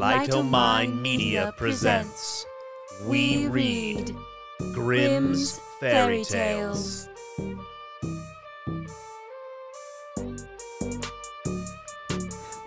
Lightomine 0.00 0.98
Media 1.02 1.52
presents 1.58 2.46
We 3.04 3.48
Read 3.48 4.16
Grimm's 4.72 5.60
Fairy 5.78 6.24
Tales. 6.24 7.06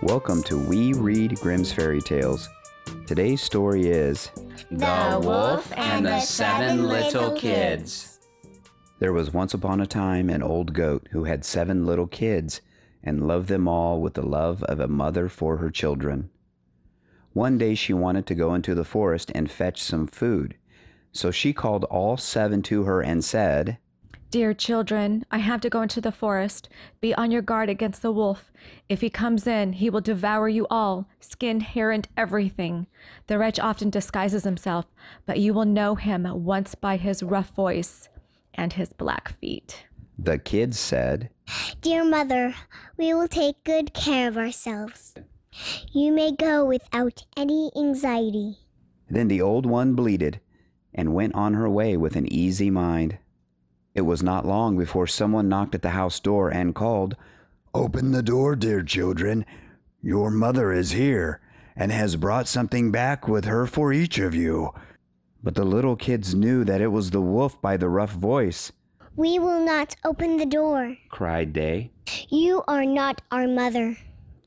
Welcome 0.00 0.44
to 0.44 0.56
We 0.56 0.92
Read 0.92 1.40
Grimm's 1.40 1.72
Fairy 1.72 2.00
Tales. 2.00 2.48
Today's 3.04 3.42
story 3.42 3.88
is 3.88 4.30
The 4.70 5.20
Wolf 5.20 5.72
and 5.76 6.06
the 6.06 6.20
Seven 6.20 6.86
Little 6.86 7.32
Kids. 7.32 8.20
There 9.00 9.12
was 9.12 9.32
once 9.32 9.52
upon 9.52 9.80
a 9.80 9.88
time 9.88 10.30
an 10.30 10.44
old 10.44 10.72
goat 10.72 11.08
who 11.10 11.24
had 11.24 11.44
seven 11.44 11.84
little 11.84 12.06
kids 12.06 12.60
and 13.02 13.26
loved 13.26 13.48
them 13.48 13.66
all 13.66 14.00
with 14.00 14.14
the 14.14 14.22
love 14.22 14.62
of 14.62 14.78
a 14.78 14.86
mother 14.86 15.28
for 15.28 15.56
her 15.56 15.68
children. 15.68 16.30
One 17.34 17.58
day 17.58 17.74
she 17.74 17.92
wanted 17.92 18.26
to 18.28 18.34
go 18.36 18.54
into 18.54 18.76
the 18.76 18.84
forest 18.84 19.32
and 19.34 19.50
fetch 19.50 19.82
some 19.82 20.06
food. 20.06 20.54
So 21.10 21.32
she 21.32 21.52
called 21.52 21.82
all 21.84 22.16
seven 22.16 22.62
to 22.62 22.84
her 22.84 23.02
and 23.02 23.24
said, 23.24 23.78
Dear 24.30 24.54
children, 24.54 25.24
I 25.32 25.38
have 25.38 25.60
to 25.62 25.70
go 25.70 25.82
into 25.82 26.00
the 26.00 26.12
forest. 26.12 26.68
Be 27.00 27.12
on 27.14 27.32
your 27.32 27.42
guard 27.42 27.68
against 27.68 28.02
the 28.02 28.12
wolf. 28.12 28.52
If 28.88 29.00
he 29.00 29.10
comes 29.10 29.48
in, 29.48 29.74
he 29.74 29.90
will 29.90 30.00
devour 30.00 30.48
you 30.48 30.66
all, 30.70 31.08
skin, 31.18 31.58
hair, 31.58 31.90
and 31.90 32.06
everything. 32.16 32.86
The 33.26 33.38
wretch 33.38 33.58
often 33.58 33.90
disguises 33.90 34.44
himself, 34.44 34.86
but 35.26 35.40
you 35.40 35.54
will 35.54 35.64
know 35.64 35.96
him 35.96 36.26
once 36.44 36.76
by 36.76 36.96
his 36.96 37.22
rough 37.22 37.50
voice 37.50 38.08
and 38.54 38.72
his 38.72 38.92
black 38.92 39.36
feet. 39.40 39.86
The 40.16 40.38
kids 40.38 40.78
said, 40.78 41.30
Dear 41.80 42.04
mother, 42.04 42.54
we 42.96 43.12
will 43.12 43.28
take 43.28 43.64
good 43.64 43.92
care 43.92 44.28
of 44.28 44.38
ourselves. 44.38 45.14
You 45.92 46.12
may 46.12 46.32
go 46.32 46.64
without 46.64 47.24
any 47.36 47.70
anxiety. 47.76 48.58
Then 49.08 49.28
the 49.28 49.40
old 49.42 49.66
one 49.66 49.94
bleated 49.94 50.40
and 50.92 51.14
went 51.14 51.34
on 51.34 51.54
her 51.54 51.68
way 51.68 51.96
with 51.96 52.16
an 52.16 52.32
easy 52.32 52.70
mind. 52.70 53.18
It 53.94 54.02
was 54.02 54.22
not 54.22 54.46
long 54.46 54.76
before 54.76 55.06
someone 55.06 55.48
knocked 55.48 55.74
at 55.74 55.82
the 55.82 55.90
house 55.90 56.18
door 56.20 56.48
and 56.48 56.74
called, 56.74 57.16
Open 57.72 58.12
the 58.12 58.22
door, 58.22 58.56
dear 58.56 58.82
children. 58.82 59.44
Your 60.02 60.30
mother 60.30 60.72
is 60.72 60.92
here 60.92 61.40
and 61.76 61.90
has 61.90 62.16
brought 62.16 62.48
something 62.48 62.90
back 62.90 63.26
with 63.28 63.44
her 63.44 63.66
for 63.66 63.92
each 63.92 64.18
of 64.18 64.34
you. 64.34 64.70
But 65.42 65.54
the 65.54 65.64
little 65.64 65.96
kids 65.96 66.34
knew 66.34 66.64
that 66.64 66.80
it 66.80 66.88
was 66.88 67.10
the 67.10 67.20
wolf 67.20 67.60
by 67.60 67.76
the 67.76 67.88
rough 67.88 68.12
voice. 68.12 68.72
We 69.16 69.38
will 69.38 69.64
not 69.64 69.94
open 70.04 70.36
the 70.36 70.46
door. 70.46 70.96
cried 71.10 71.54
they. 71.54 71.92
You 72.28 72.62
are 72.66 72.84
not 72.84 73.22
our 73.30 73.46
mother. 73.46 73.96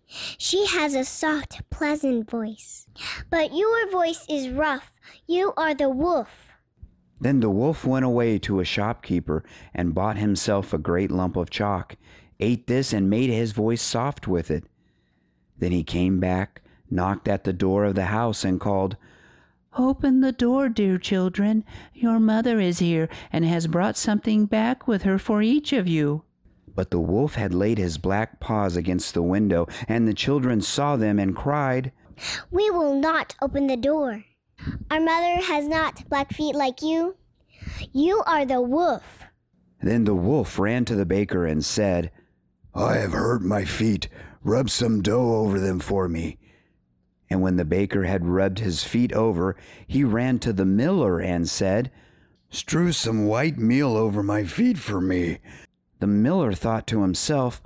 She 0.07 0.65
has 0.67 0.95
a 0.95 1.03
soft, 1.03 1.69
pleasant 1.69 2.29
voice. 2.29 2.87
But 3.29 3.53
your 3.53 3.89
voice 3.91 4.25
is 4.29 4.49
rough. 4.49 4.93
You 5.27 5.53
are 5.57 5.73
the 5.73 5.89
wolf. 5.89 6.47
Then 7.19 7.39
the 7.39 7.49
wolf 7.49 7.85
went 7.85 8.05
away 8.05 8.37
to 8.39 8.59
a 8.59 8.65
shopkeeper 8.65 9.43
and 9.73 9.95
bought 9.95 10.17
himself 10.17 10.71
a 10.71 10.77
great 10.77 11.11
lump 11.11 11.35
of 11.35 11.49
chalk, 11.49 11.95
ate 12.39 12.67
this, 12.67 12.93
and 12.93 13.09
made 13.09 13.29
his 13.29 13.51
voice 13.51 13.81
soft 13.81 14.27
with 14.27 14.51
it. 14.51 14.65
Then 15.57 15.71
he 15.71 15.83
came 15.83 16.19
back, 16.19 16.61
knocked 16.89 17.27
at 17.27 17.43
the 17.43 17.53
door 17.53 17.85
of 17.85 17.95
the 17.95 18.05
house, 18.05 18.45
and 18.45 18.59
called, 18.59 18.95
Open 19.77 20.21
the 20.21 20.31
door, 20.31 20.69
dear 20.69 20.97
children. 20.97 21.63
Your 21.93 22.19
mother 22.19 22.59
is 22.59 22.79
here 22.79 23.09
and 23.31 23.45
has 23.45 23.67
brought 23.67 23.97
something 23.97 24.45
back 24.45 24.87
with 24.87 25.03
her 25.03 25.19
for 25.19 25.41
each 25.41 25.73
of 25.73 25.87
you. 25.87 26.23
But 26.77 26.91
the 26.91 26.99
wolf 26.99 27.33
had 27.33 27.55
laid 27.55 27.79
his 27.79 27.97
black 27.97 28.39
paws 28.39 28.77
against 28.77 29.15
the 29.15 29.23
window, 29.23 29.67
and 29.87 30.07
the 30.07 30.13
children 30.13 30.61
saw 30.61 30.95
them 30.95 31.17
and 31.17 31.35
cried, 31.35 31.91
We 32.51 32.69
will 32.69 32.93
not 32.93 33.33
open 33.41 33.65
the 33.65 33.75
door. 33.75 34.25
Our 34.91 34.99
mother 34.99 35.41
has 35.41 35.67
not 35.67 36.07
black 36.07 36.31
feet 36.31 36.53
like 36.53 36.83
you. 36.83 37.17
You 37.93 38.21
are 38.27 38.45
the 38.45 38.61
wolf. 38.61 39.23
Then 39.81 40.03
the 40.03 40.13
wolf 40.13 40.59
ran 40.59 40.85
to 40.85 40.93
the 40.93 41.05
baker 41.05 41.47
and 41.47 41.65
said, 41.65 42.11
I 42.75 42.97
have 42.97 43.13
hurt 43.13 43.41
my 43.41 43.65
feet. 43.65 44.07
Rub 44.43 44.69
some 44.69 45.01
dough 45.01 45.33
over 45.33 45.59
them 45.59 45.79
for 45.79 46.07
me. 46.07 46.37
And 47.27 47.41
when 47.41 47.55
the 47.55 47.65
baker 47.65 48.03
had 48.03 48.27
rubbed 48.27 48.59
his 48.59 48.83
feet 48.83 49.11
over, 49.13 49.55
he 49.87 50.03
ran 50.03 50.37
to 50.39 50.53
the 50.53 50.63
miller 50.63 51.19
and 51.19 51.49
said, 51.49 51.89
Strew 52.51 52.91
some 52.91 53.25
white 53.25 53.57
meal 53.57 53.97
over 53.97 54.21
my 54.21 54.43
feet 54.43 54.77
for 54.77 55.01
me. 55.01 55.39
The 55.99 56.07
miller 56.07 56.53
thought 56.53 56.87
to 56.87 57.01
himself, 57.01 57.61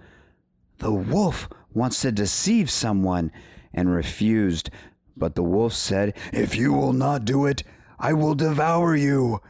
The 0.80 0.92
wolf 0.92 1.50
wants 1.74 2.02
to 2.02 2.12
deceive 2.12 2.70
someone, 2.70 3.32
and 3.74 3.94
refused. 3.94 4.70
But 5.16 5.36
the 5.36 5.44
wolf 5.44 5.74
said, 5.74 6.16
If 6.34 6.56
you 6.56 6.74
will 6.74 6.94
not 6.94 7.26
do 7.26 7.46
it, 7.46 7.64
I 8.00 8.14
will 8.14 8.36
devour 8.36 8.96
you. 8.96 9.42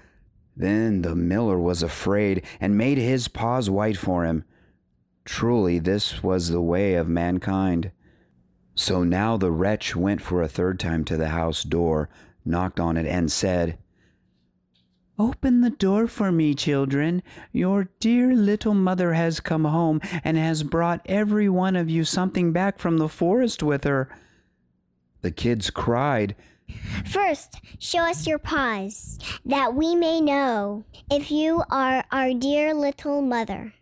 Then 0.56 1.02
the 1.02 1.16
miller 1.16 1.58
was 1.58 1.82
afraid 1.82 2.44
and 2.60 2.78
made 2.78 2.98
his 2.98 3.28
paws 3.28 3.70
white 3.70 3.98
for 3.98 4.26
him. 4.26 4.44
Truly, 5.24 5.80
this 5.80 6.22
was 6.22 6.50
the 6.50 6.62
way 6.62 6.96
of 6.96 7.08
mankind. 7.08 7.92
So 8.76 9.04
now 9.04 9.38
the 9.38 9.52
wretch 9.52 9.96
went 9.96 10.22
for 10.22 10.42
a 10.42 10.48
third 10.48 10.80
time 10.80 11.06
to 11.06 11.18
the 11.18 11.30
house 11.30 11.64
door, 11.64 12.10
knocked 12.44 12.80
on 12.80 12.98
it, 12.98 13.06
and 13.06 13.32
said, 13.32 13.78
Open 15.22 15.62
the 15.62 15.70
door 15.70 16.08
for 16.08 16.32
me, 16.32 16.56
children. 16.56 17.22
Your 17.52 17.90
dear 18.00 18.34
little 18.34 18.74
mother 18.74 19.14
has 19.14 19.40
come 19.40 19.66
home 19.66 20.02
and 20.24 20.36
has 20.36 20.64
brought 20.64 21.06
every 21.06 21.48
one 21.48 21.76
of 21.76 21.92
you 21.92 22.04
something 22.04 22.52
back 22.52 22.80
from 22.80 22.98
the 22.98 23.08
forest 23.08 23.62
with 23.62 23.84
her. 23.84 24.10
The 25.22 25.30
kids 25.30 25.70
cried, 25.70 26.36
First, 27.06 27.62
show 27.78 28.00
us 28.00 28.26
your 28.26 28.40
paws, 28.40 29.20
that 29.46 29.76
we 29.76 29.94
may 29.94 30.22
know 30.22 30.86
if 31.12 31.30
you 31.30 31.66
are 31.70 32.04
our 32.12 32.34
dear 32.34 32.74
little 32.74 33.22
mother. 33.22 33.76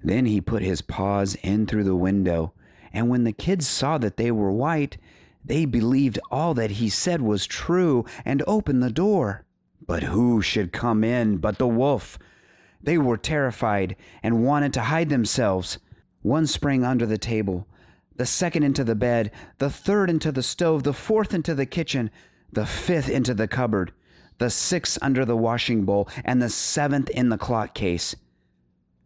Then 0.00 0.26
he 0.26 0.40
put 0.40 0.62
his 0.62 0.80
paws 0.80 1.34
in 1.42 1.66
through 1.66 1.84
the 1.84 1.96
window, 1.96 2.52
and 2.92 3.08
when 3.08 3.24
the 3.24 3.32
kids 3.32 3.66
saw 3.66 3.98
that 3.98 4.16
they 4.16 4.30
were 4.30 4.52
white, 4.52 4.98
they 5.44 5.64
believed 5.64 6.20
all 6.30 6.54
that 6.54 6.70
he 6.70 6.88
said 6.88 7.20
was 7.20 7.48
true 7.48 8.04
and 8.24 8.44
opened 8.46 8.80
the 8.80 8.92
door. 8.92 9.44
But 9.86 10.04
who 10.04 10.40
should 10.40 10.72
come 10.72 11.04
in 11.04 11.38
but 11.38 11.58
the 11.58 11.66
wolf? 11.66 12.18
They 12.82 12.98
were 12.98 13.16
terrified 13.16 13.96
and 14.22 14.44
wanted 14.44 14.72
to 14.74 14.82
hide 14.82 15.08
themselves. 15.08 15.78
One 16.22 16.46
sprang 16.46 16.84
under 16.84 17.06
the 17.06 17.18
table, 17.18 17.66
the 18.16 18.26
second 18.26 18.62
into 18.62 18.84
the 18.84 18.94
bed, 18.94 19.30
the 19.58 19.70
third 19.70 20.08
into 20.08 20.32
the 20.32 20.42
stove, 20.42 20.84
the 20.84 20.92
fourth 20.92 21.34
into 21.34 21.54
the 21.54 21.66
kitchen, 21.66 22.10
the 22.52 22.66
fifth 22.66 23.08
into 23.08 23.34
the 23.34 23.48
cupboard, 23.48 23.92
the 24.38 24.50
sixth 24.50 24.98
under 25.02 25.24
the 25.24 25.36
washing 25.36 25.84
bowl, 25.84 26.08
and 26.24 26.40
the 26.40 26.48
seventh 26.48 27.10
in 27.10 27.28
the 27.28 27.38
clock 27.38 27.74
case. 27.74 28.14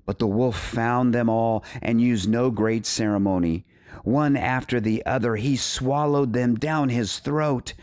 But 0.07 0.19
the 0.19 0.27
wolf 0.27 0.59
found 0.59 1.15
them 1.15 1.29
all 1.29 1.65
and 1.83 2.01
used 2.01 2.29
no 2.29 2.51
great 2.51 2.87
ceremony. 2.87 3.65
One 4.05 4.37
after 4.37 4.81
the 4.81 5.05
other, 5.05 5.37
he 5.37 5.57
swallowed 5.57 6.33
them 6.33 6.55
down 6.55 6.89
his 6.89 7.19
throat. 7.19 7.75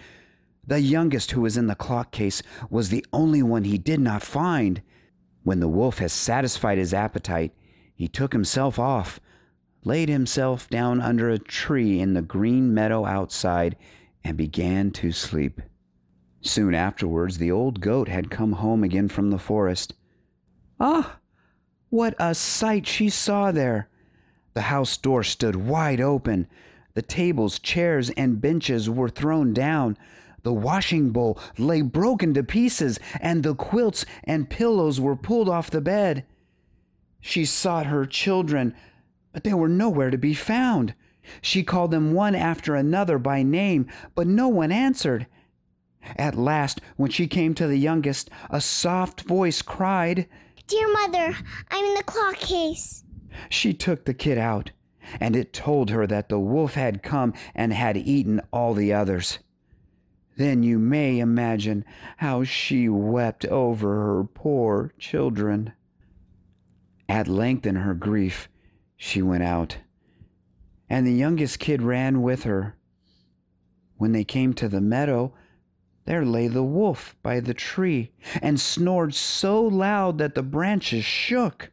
The 0.67 0.79
youngest, 0.79 1.31
who 1.31 1.41
was 1.41 1.57
in 1.57 1.67
the 1.67 1.75
clock 1.75 2.11
case, 2.11 2.41
was 2.69 2.89
the 2.89 3.05
only 3.13 3.43
one 3.43 3.63
he 3.65 3.77
did 3.77 3.99
not 3.99 4.23
find. 4.23 4.81
When 5.43 5.59
the 5.59 5.67
wolf 5.67 5.99
had 5.99 6.11
satisfied 6.11 6.77
his 6.77 6.93
appetite, 6.93 7.53
he 7.93 8.07
took 8.07 8.33
himself 8.33 8.79
off, 8.79 9.19
laid 9.83 10.09
himself 10.09 10.67
down 10.69 11.01
under 11.01 11.29
a 11.29 11.37
tree 11.37 11.99
in 11.99 12.13
the 12.13 12.21
green 12.21 12.73
meadow 12.73 13.05
outside, 13.05 13.75
and 14.23 14.35
began 14.35 14.89
to 14.91 15.11
sleep. 15.11 15.61
Soon 16.41 16.73
afterwards, 16.73 17.37
the 17.37 17.51
old 17.51 17.79
goat 17.79 18.07
had 18.07 18.31
come 18.31 18.53
home 18.53 18.83
again 18.83 19.07
from 19.07 19.29
the 19.29 19.37
forest. 19.37 19.93
Ah! 20.79 21.19
What 21.89 22.15
a 22.19 22.33
sight 22.33 22.87
she 22.87 23.09
saw 23.09 23.51
there! 23.51 23.87
The 24.55 24.61
house 24.61 24.97
door 24.97 25.23
stood 25.23 25.55
wide 25.55 26.01
open. 26.01 26.47
The 26.95 27.01
tables, 27.01 27.59
chairs, 27.59 28.09
and 28.11 28.41
benches 28.41 28.89
were 28.89 29.09
thrown 29.09 29.53
down. 29.53 29.97
The 30.45 30.53
washing 30.53 31.09
bowl 31.09 31.39
lay 31.57 31.81
broken 31.81 32.35
to 32.35 32.43
pieces, 32.43 32.99
and 33.19 33.41
the 33.41 33.55
quilts 33.55 34.05
and 34.23 34.47
pillows 34.47 35.01
were 35.01 35.15
pulled 35.15 35.49
off 35.49 35.71
the 35.71 35.81
bed. 35.81 36.23
She 37.19 37.45
sought 37.45 37.87
her 37.87 38.05
children, 38.05 38.75
but 39.33 39.43
they 39.43 39.55
were 39.55 39.67
nowhere 39.67 40.11
to 40.11 40.19
be 40.19 40.35
found. 40.35 40.93
She 41.41 41.63
called 41.63 41.89
them 41.89 42.13
one 42.13 42.35
after 42.35 42.75
another 42.75 43.17
by 43.17 43.41
name, 43.41 43.87
but 44.13 44.27
no 44.27 44.47
one 44.47 44.71
answered. 44.71 45.25
At 46.15 46.35
last, 46.35 46.79
when 46.95 47.09
she 47.09 47.25
came 47.25 47.55
to 47.55 47.65
the 47.65 47.79
youngest, 47.79 48.29
a 48.51 48.61
soft 48.61 49.21
voice 49.21 49.63
cried, 49.63 50.27
Dear 50.67 50.93
mother, 50.93 51.35
I'm 51.71 51.85
in 51.85 51.95
the 51.95 52.03
clock 52.03 52.35
case. 52.35 53.03
She 53.49 53.73
took 53.73 54.05
the 54.05 54.13
kid 54.13 54.37
out, 54.37 54.69
and 55.19 55.35
it 55.35 55.53
told 55.53 55.89
her 55.89 56.05
that 56.05 56.29
the 56.29 56.39
wolf 56.39 56.75
had 56.75 57.01
come 57.01 57.33
and 57.55 57.73
had 57.73 57.97
eaten 57.97 58.41
all 58.53 58.75
the 58.75 58.93
others. 58.93 59.39
Then 60.37 60.63
you 60.63 60.79
may 60.79 61.19
imagine 61.19 61.85
how 62.17 62.43
she 62.43 62.89
wept 62.89 63.45
over 63.45 63.95
her 63.95 64.23
poor 64.23 64.91
children. 64.97 65.73
At 67.07 67.27
length, 67.27 67.65
in 67.65 67.77
her 67.77 67.93
grief, 67.93 68.49
she 68.97 69.21
went 69.21 69.43
out, 69.43 69.77
and 70.89 71.05
the 71.05 71.13
youngest 71.13 71.59
kid 71.59 71.81
ran 71.81 72.21
with 72.21 72.43
her. 72.43 72.75
When 73.97 74.11
they 74.11 74.23
came 74.23 74.53
to 74.55 74.67
the 74.67 74.81
meadow, 74.81 75.33
there 76.05 76.25
lay 76.25 76.47
the 76.47 76.63
wolf 76.63 77.15
by 77.23 77.39
the 77.39 77.53
tree 77.53 78.11
and 78.41 78.59
snored 78.59 79.15
so 79.15 79.63
loud 79.63 80.17
that 80.17 80.35
the 80.35 80.43
branches 80.43 81.05
shook. 81.05 81.71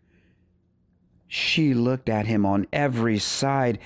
She 1.27 1.75
looked 1.75 2.09
at 2.09 2.27
him 2.27 2.47
on 2.47 2.67
every 2.73 3.19
side 3.19 3.79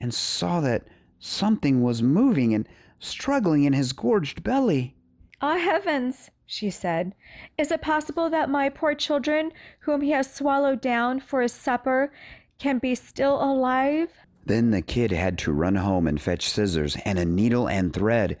and 0.00 0.12
saw 0.12 0.60
that 0.60 0.86
something 1.18 1.82
was 1.82 2.02
moving 2.02 2.54
and 2.54 2.68
struggling 3.02 3.64
in 3.64 3.72
his 3.72 3.92
gorged 3.92 4.42
belly. 4.42 4.94
Ah, 5.40 5.56
heavens, 5.56 6.30
she 6.46 6.70
said. 6.70 7.14
Is 7.58 7.70
it 7.70 7.82
possible 7.82 8.30
that 8.30 8.48
my 8.48 8.68
poor 8.68 8.94
children, 8.94 9.52
whom 9.80 10.00
he 10.00 10.12
has 10.12 10.32
swallowed 10.32 10.80
down 10.80 11.20
for 11.20 11.42
his 11.42 11.52
supper, 11.52 12.12
can 12.58 12.78
be 12.78 12.94
still 12.94 13.42
alive? 13.42 14.10
Then 14.46 14.70
the 14.70 14.82
kid 14.82 15.12
had 15.12 15.38
to 15.38 15.52
run 15.52 15.76
home 15.76 16.06
and 16.06 16.20
fetch 16.20 16.48
scissors 16.48 16.96
and 17.04 17.18
a 17.18 17.24
needle 17.24 17.68
and 17.68 17.92
thread, 17.92 18.38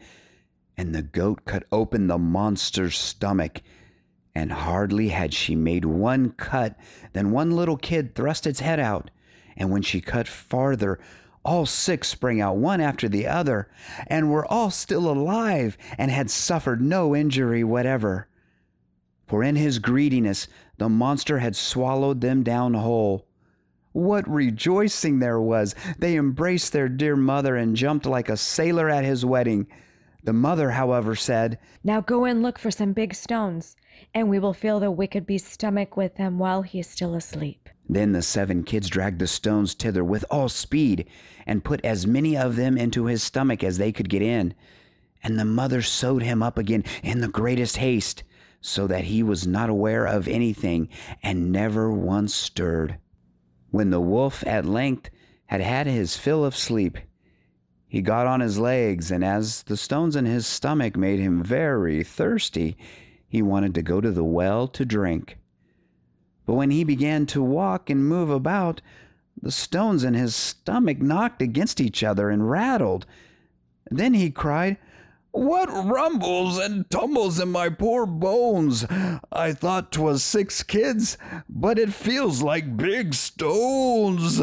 and 0.76 0.94
the 0.94 1.02
goat 1.02 1.44
cut 1.44 1.64
open 1.70 2.06
the 2.06 2.18
monster's 2.18 2.96
stomach. 2.96 3.62
And 4.34 4.50
hardly 4.50 5.08
had 5.08 5.34
she 5.34 5.54
made 5.54 5.84
one 5.84 6.30
cut 6.30 6.76
than 7.12 7.32
one 7.32 7.50
little 7.50 7.76
kid 7.76 8.14
thrust 8.14 8.46
its 8.46 8.60
head 8.60 8.80
out. 8.80 9.10
And 9.56 9.70
when 9.70 9.82
she 9.82 10.00
cut 10.00 10.26
farther, 10.26 10.98
all 11.44 11.66
six 11.66 12.08
sprang 12.08 12.40
out 12.40 12.56
one 12.56 12.80
after 12.80 13.08
the 13.08 13.26
other, 13.26 13.68
and 14.06 14.30
were 14.30 14.46
all 14.46 14.70
still 14.70 15.10
alive 15.10 15.76
and 15.98 16.10
had 16.10 16.30
suffered 16.30 16.80
no 16.80 17.14
injury 17.14 17.64
whatever. 17.64 18.28
For 19.26 19.42
in 19.42 19.56
his 19.56 19.78
greediness, 19.78 20.46
the 20.78 20.88
monster 20.88 21.38
had 21.38 21.56
swallowed 21.56 22.20
them 22.20 22.42
down 22.42 22.74
whole. 22.74 23.26
What 23.92 24.28
rejoicing 24.28 25.18
there 25.18 25.40
was! 25.40 25.74
They 25.98 26.16
embraced 26.16 26.72
their 26.72 26.88
dear 26.88 27.16
mother 27.16 27.56
and 27.56 27.76
jumped 27.76 28.06
like 28.06 28.28
a 28.28 28.36
sailor 28.36 28.88
at 28.88 29.04
his 29.04 29.24
wedding. 29.24 29.66
The 30.24 30.32
mother, 30.32 30.70
however, 30.70 31.16
said, 31.16 31.58
Now 31.82 32.00
go 32.00 32.24
and 32.24 32.42
look 32.42 32.58
for 32.58 32.70
some 32.70 32.92
big 32.92 33.14
stones, 33.14 33.74
and 34.14 34.28
we 34.28 34.38
will 34.38 34.54
fill 34.54 34.78
the 34.78 34.90
wicked 34.90 35.26
beast's 35.26 35.52
stomach 35.52 35.96
with 35.96 36.14
them 36.14 36.38
while 36.38 36.62
he 36.62 36.78
is 36.78 36.86
still 36.86 37.14
asleep. 37.14 37.68
Then 37.88 38.12
the 38.12 38.22
seven 38.22 38.62
kids 38.62 38.88
dragged 38.88 39.18
the 39.18 39.26
stones 39.26 39.74
thither 39.74 40.04
with 40.04 40.24
all 40.30 40.48
speed, 40.48 41.08
and 41.44 41.64
put 41.64 41.84
as 41.84 42.06
many 42.06 42.36
of 42.36 42.54
them 42.54 42.78
into 42.78 43.06
his 43.06 43.22
stomach 43.22 43.64
as 43.64 43.78
they 43.78 43.90
could 43.90 44.08
get 44.08 44.22
in. 44.22 44.54
And 45.24 45.38
the 45.38 45.44
mother 45.44 45.82
sewed 45.82 46.22
him 46.22 46.42
up 46.42 46.56
again 46.56 46.84
in 47.02 47.20
the 47.20 47.28
greatest 47.28 47.78
haste, 47.78 48.22
so 48.60 48.86
that 48.86 49.04
he 49.04 49.24
was 49.24 49.44
not 49.44 49.70
aware 49.70 50.06
of 50.06 50.28
anything, 50.28 50.88
and 51.22 51.50
never 51.50 51.92
once 51.92 52.32
stirred. 52.32 52.98
When 53.70 53.90
the 53.90 54.00
wolf 54.00 54.46
at 54.46 54.64
length 54.64 55.10
had 55.46 55.60
had 55.60 55.88
his 55.88 56.16
fill 56.16 56.44
of 56.44 56.56
sleep, 56.56 56.98
he 57.92 58.00
got 58.00 58.26
on 58.26 58.40
his 58.40 58.58
legs, 58.58 59.10
and 59.10 59.22
as 59.22 59.64
the 59.64 59.76
stones 59.76 60.16
in 60.16 60.24
his 60.24 60.46
stomach 60.46 60.96
made 60.96 61.20
him 61.20 61.42
very 61.42 62.02
thirsty, 62.02 62.74
he 63.28 63.42
wanted 63.42 63.74
to 63.74 63.82
go 63.82 64.00
to 64.00 64.10
the 64.10 64.24
well 64.24 64.66
to 64.66 64.86
drink. 64.86 65.36
But 66.46 66.54
when 66.54 66.70
he 66.70 66.84
began 66.84 67.26
to 67.26 67.42
walk 67.42 67.90
and 67.90 68.08
move 68.08 68.30
about, 68.30 68.80
the 69.42 69.52
stones 69.52 70.04
in 70.04 70.14
his 70.14 70.34
stomach 70.34 71.02
knocked 71.02 71.42
against 71.42 71.82
each 71.82 72.02
other 72.02 72.30
and 72.30 72.48
rattled. 72.48 73.04
Then 73.90 74.14
he 74.14 74.30
cried, 74.30 74.78
What 75.32 75.70
rumbles 75.72 76.58
and 76.58 76.88
tumbles 76.90 77.40
in 77.40 77.48
my 77.48 77.70
poor 77.70 78.04
bones? 78.04 78.84
I 79.32 79.54
thought 79.54 79.90
'twas 79.90 80.22
six 80.22 80.62
kids, 80.62 81.16
but 81.48 81.78
it 81.78 81.94
feels 81.94 82.42
like 82.42 82.76
big 82.76 83.14
stones. 83.14 84.42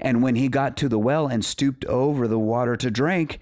And 0.00 0.24
when 0.24 0.34
he 0.34 0.48
got 0.48 0.76
to 0.78 0.88
the 0.88 0.98
well 0.98 1.28
and 1.28 1.44
stooped 1.44 1.84
over 1.84 2.26
the 2.26 2.40
water 2.40 2.76
to 2.76 2.90
drink, 2.90 3.38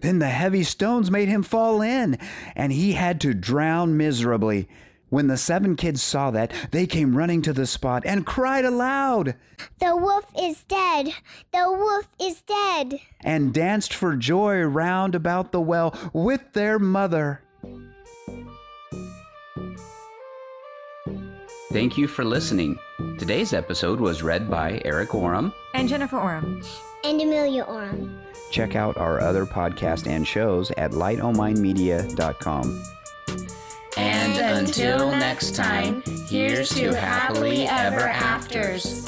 then 0.00 0.18
the 0.18 0.28
heavy 0.28 0.62
stones 0.62 1.10
made 1.10 1.28
him 1.28 1.42
fall 1.42 1.80
in, 1.80 2.18
and 2.54 2.70
he 2.70 2.92
had 2.92 3.18
to 3.22 3.32
drown 3.32 3.96
miserably. 3.96 4.68
When 5.10 5.26
the 5.26 5.36
seven 5.36 5.74
kids 5.76 6.00
saw 6.02 6.30
that, 6.30 6.52
they 6.70 6.86
came 6.86 7.16
running 7.16 7.42
to 7.42 7.52
the 7.52 7.66
spot 7.66 8.04
and 8.06 8.24
cried 8.24 8.64
aloud 8.64 9.34
The 9.80 9.96
wolf 9.96 10.24
is 10.40 10.62
dead! 10.64 11.12
The 11.52 11.66
wolf 11.68 12.08
is 12.20 12.42
dead! 12.42 13.00
and 13.22 13.52
danced 13.52 13.92
for 13.92 14.16
joy 14.16 14.60
round 14.62 15.14
about 15.14 15.52
the 15.52 15.60
well 15.60 15.94
with 16.12 16.52
their 16.52 16.78
mother. 16.78 17.42
Thank 21.72 21.96
you 21.96 22.08
for 22.08 22.24
listening. 22.24 22.78
Today's 23.18 23.52
episode 23.52 24.00
was 24.00 24.22
read 24.22 24.50
by 24.50 24.80
Eric 24.84 25.14
Oram. 25.14 25.52
And 25.74 25.88
Jennifer 25.88 26.18
Oram 26.18 26.62
And 27.04 27.20
Amelia 27.20 27.62
Oram. 27.62 28.20
Check 28.50 28.74
out 28.74 28.96
our 28.96 29.20
other 29.20 29.46
podcast 29.46 30.08
and 30.08 30.26
shows 30.26 30.70
at 30.72 30.90
lightonminemedia.com. 30.92 32.82
Oh 32.82 32.99
Until 34.40 35.10
next 35.10 35.54
time, 35.54 36.02
here's 36.26 36.70
to 36.70 36.94
happily 36.94 37.66
ever 37.66 38.00
afters. 38.00 39.04